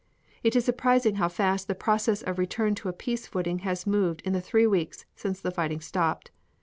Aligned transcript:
It 0.41 0.55
is 0.55 0.65
surprising 0.65 1.17
how 1.17 1.27
fast 1.27 1.67
the 1.67 1.75
process 1.75 2.23
of 2.23 2.39
return 2.39 2.73
to 2.73 2.89
a 2.89 2.91
peace 2.91 3.27
footing 3.27 3.59
has 3.59 3.85
moved 3.85 4.21
in 4.21 4.33
the 4.33 4.41
three 4.41 4.65
weeks 4.65 5.05
since 5.15 5.39
the 5.39 5.51
fighting 5.51 5.79
stopped. 5.79 6.31